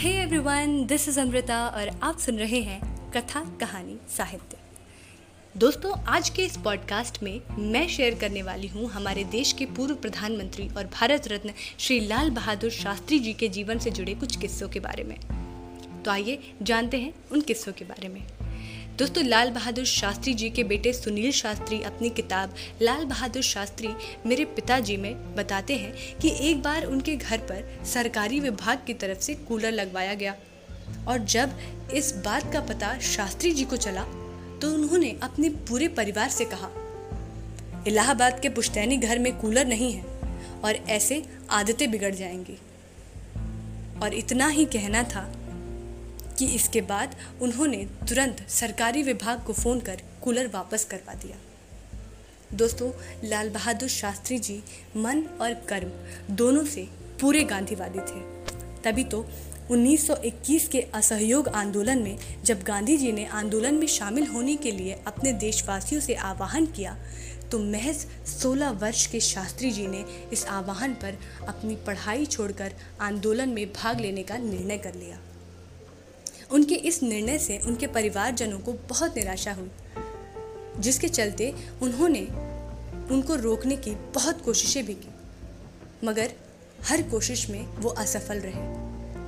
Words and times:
Hey 0.00 0.10
everyone 0.10 0.86
this 0.86 1.08
is 1.08 1.20
Amrita 1.20 1.68
और 1.68 1.88
आप 2.02 2.18
सुन 2.18 2.38
रहे 2.38 2.60
हैं 2.60 3.10
कथा 3.10 3.40
कहानी 3.60 3.98
साहित्य। 4.16 4.56
दोस्तों, 5.56 6.04
आज 6.04 6.28
के 6.28 6.42
इस 6.42 6.56
पॉडकास्ट 6.56 7.22
में 7.22 7.40
मैं 7.58 7.88
शेयर 7.88 8.14
करने 8.14 8.42
वाली 8.42 8.66
हूँ 8.66 8.90
हमारे 8.90 9.24
देश 9.24 9.52
के 9.52 9.66
पूर्व 9.66 9.94
प्रधानमंत्री 9.94 10.68
और 10.68 10.86
भारत 10.86 11.28
रत्न 11.28 11.52
श्री 11.78 12.00
लाल 12.00 12.30
बहादुर 12.30 12.70
शास्त्री 12.70 13.18
जी 13.18 13.32
के 13.32 13.48
जीवन 13.48 13.78
से 13.78 13.90
जुड़े 13.90 14.14
कुछ 14.14 14.36
किस्सों 14.36 14.68
के 14.68 14.80
बारे 14.80 15.04
में। 15.04 15.16
तो 16.02 16.10
आइए 16.10 16.54
जानते 16.62 17.00
हैं 17.00 17.14
उन 17.32 17.40
किस्सों 17.40 17.72
के 17.72 17.84
बारे 17.84 18.08
में। 18.08 18.26
दोस्तों, 19.00 19.24
लाल 19.24 19.50
बहादुर 19.50 19.84
शास्त्री 19.84 20.34
जी 20.34 20.50
के 20.50 20.64
बेटे 20.64 20.92
सुनील 20.92 21.32
शास्त्री 21.32 21.82
अपनी 21.82 22.10
किताब 22.10 22.54
लाल 22.82 23.04
बहादुर 23.04 23.42
शास्त्री 23.42 23.88
मेरे 24.26 24.44
पिताजी 24.44 24.96
में 24.96 25.34
बताते 25.34 25.76
हैं 25.76 26.18
कि 26.18 26.32
एक 26.40 26.62
बार 26.62 26.84
उनके 26.84 27.16
घर 27.16 27.38
पर 27.38 27.84
सरकारी 27.84 28.40
विभाग 28.40 28.78
की 28.86 28.94
तरफ़ 28.94 29.18
से 29.18 29.34
कूलर 29.34 29.72
लगवाया 29.72 30.14
गया 30.14 30.34
और 31.08 31.18
जब 31.18 31.50
इस 31.94 32.12
बात 32.16 32.52
का 32.52 32.60
पता 32.60 32.98
शास्त्री 32.98 33.52
जी 33.52 33.64
को 33.64 33.76
चला 33.76 34.02
तो 34.62 34.74
उन्होंने 34.74 35.16
अपने 35.22 35.48
पूरे 35.48 35.88
परिवार 35.88 36.28
से 36.28 36.44
कहा, 36.44 36.70
इलाहाबाद 37.86 38.40
के 38.40 38.48
पुश्तैनी 38.48 38.96
घर 38.96 39.18
में 39.18 39.38
कूलर 39.38 39.66
नहीं 39.66 39.92
है 39.92 40.04
और 40.64 40.74
ऐसे 40.74 41.24
आदतें 41.50 41.90
बिगड़ 41.90 42.14
जाएँगी। 42.14 42.58
और 44.02 44.14
इतना 44.14 44.48
ही 44.48 44.64
कहना 44.64 45.02
था 45.02 45.39
कि 46.40 46.46
इसके 46.46 46.80
बाद 46.80 47.14
उन्होंने 47.42 47.84
तुरंत 48.08 48.46
सरकारी 48.48 49.02
विभाग 49.02 49.42
को 49.44 49.52
फ़ोन 49.52 49.80
कर 49.80 50.02
कूलर 50.22 50.46
वापस 50.46 50.84
करवा 50.84 51.14
दिया। 51.14 51.36
दोस्तों, 52.56 52.90
लाल 53.24 53.50
बहादुर 53.50 53.88
शास्त्री 53.88 54.38
जी, 54.38 54.62
मन 54.96 55.22
और 55.40 55.54
कर्म 55.68 56.34
दोनों 56.34 56.64
से 56.64 56.88
पूरे 57.20 57.44
गांधीवादी 57.44 57.98
थे। 57.98 58.20
तभी 58.82 59.04
तो 59.04 59.24
1921 59.70 60.68
के 60.68 60.80
असहयोग 60.94 61.48
आंदोलन 61.48 62.02
में 62.02 62.18
जब 62.44 62.62
गांधी 62.62 62.96
जी 62.96 63.12
ने 63.12 63.26
आंदोलन 63.26 63.74
में 63.74 63.86
शामिल 63.86 64.26
होने 64.26 64.56
के 64.56 64.70
लिए 64.70 64.98
अपने 65.06 65.32
देशवासियों 65.32 66.00
से 66.00 66.14
आह्वान 66.14 66.66
किया 66.66 66.96
तो 67.52 67.58
महज 67.58 68.06
16 68.26 68.70
वर्ष 68.80 69.06
के 69.06 69.20
शास्त्री 69.20 69.70
जी 69.70 69.86
ने 69.86 70.04
इस 70.32 70.46
आह्वान 70.46 70.94
पर 70.94 71.18
अपनी 71.48 71.76
पढ़ाई 71.76 72.26
छोड़कर 72.26 72.74
आंदोलन 73.00 73.48
में 73.48 73.66
भाग 73.72 74.00
लेने 74.00 74.22
का 74.22 74.36
निर्णय 74.36 74.78
कर 74.78 74.94
लिया। 74.94 75.18
उनके 76.52 76.74
इस 76.74 77.02
निर्णय 77.02 77.38
से 77.38 77.58
उनके 77.58 77.86
परिवारजनों 77.86 78.58
को 78.58 78.72
बहुत 78.88 79.16
निराशा 79.16 79.52
हुई, 79.52 79.70
जिसके 80.78 81.08
चलते 81.08 81.52
उन्होंने 81.82 82.20
उनको 83.14 83.34
रोकने 83.34 83.76
की 83.76 83.90
बहुत 84.14 84.40
कोशिशें 84.44 84.84
भी 84.86 84.94
की। 84.94 86.06
मगर 86.06 86.32
हर 86.88 87.02
कोशिश 87.02 87.48
में 87.50 87.66
वो 87.76 87.90
असफल 87.90 88.38
रहे, 88.38 88.62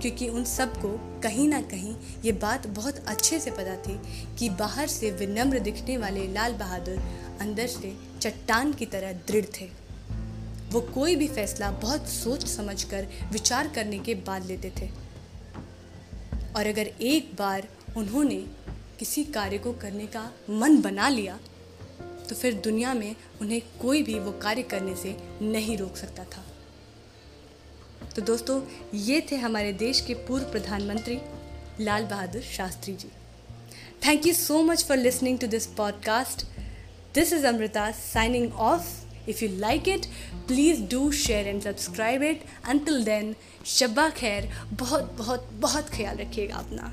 क्योंकि 0.00 0.28
उन 0.28 0.44
सबको 0.44 0.88
कहीं 1.20 1.48
ना 1.48 1.60
कहीं 1.62 1.94
ये 2.24 2.32
बात 2.32 2.66
बहुत 2.66 2.98
अच्छे 3.06 3.38
से 3.40 3.50
पता 3.50 3.76
थी 3.76 3.98
कि 4.38 4.48
बाहर 4.48 4.88
से 4.88 5.10
विनम्र 5.10 5.58
दिखने 5.58 5.96
वाले 5.96 6.26
लाल 6.28 6.52
बहादुर 6.52 6.98
अंदर 7.40 7.66
से 7.66 7.96
चट्टान 8.20 8.72
की 8.72 8.86
तरह 8.86 9.12
दृढ़ 9.28 9.44
थे। 9.60 9.68
वो 10.70 10.80
कोई 10.94 11.16
भी 11.16 11.28
फैसला 11.28 11.70
बहुत 11.70 12.08
सोच 12.08 12.46
समझकर, 12.46 13.06
विचार 13.32 13.68
करने 13.68 13.98
के 13.98 14.14
बाद 14.14 14.46
लेते 14.46 14.72
थे। 14.80 14.88
और 16.56 16.66
अगर 16.66 16.86
एक 16.86 17.34
बार 17.38 17.68
उन्होंने 17.96 18.46
किसी 18.98 19.24
कार्य 19.24 19.58
को 19.58 19.72
करने 19.72 20.06
का 20.06 20.30
मन 20.50 20.80
बना 20.80 21.08
लिया 21.08 21.38
तो 22.28 22.34
फिर 22.34 22.54
दुनिया 22.54 22.94
में 22.94 23.16
उन्हें 23.40 23.62
कोई 23.82 24.02
भी 24.02 24.18
वो 24.18 24.32
कार्य 24.32 24.62
करने 24.62 24.96
से 24.96 25.16
नहीं 25.42 25.76
रोक 25.78 25.96
सकता 25.96 26.24
था। 26.24 26.44
तो 28.16 28.22
दोस्तों, 28.22 28.62
ये 28.94 29.26
थे 29.32 29.36
हमारे 29.36 29.72
देश 29.72 30.00
के 30.00 30.14
पूर्व 30.14 30.44
प्रधानमंत्री 30.44 31.18
Lal 31.80 32.04
Bahadur 32.04 32.42
Shastri 32.42 32.94
ji. 32.94 33.08
Thank 34.06 34.26
you 34.26 34.34
so 34.34 34.62
much 34.62 34.84
for 34.84 34.96
listening 34.96 35.38
to 35.38 35.46
this 35.46 35.66
podcast 35.66 36.46
this 37.14 37.32
is 37.32 37.46
Amrita 37.46 37.90
signing 37.90 38.52
off 38.52 39.13
if 39.28 39.44
you 39.44 39.50
like 39.58 39.88
it 39.88 40.06
please 40.48 40.82
do 40.90 41.10
share 41.12 41.46
and 41.46 41.62
subscribe 41.62 42.22
it 42.22 42.44
until 42.68 43.04
then 43.04 43.34
शब्बा 43.66 44.08
खैर 44.10 44.48
बहुत 44.72 45.14
बहुत 45.18 45.48
बहुत 45.60 45.88
ख्याल 45.88 46.16
रखिएगा 46.16 46.56
अपना। 46.56 46.92